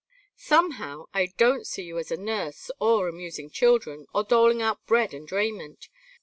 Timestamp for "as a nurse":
1.99-2.71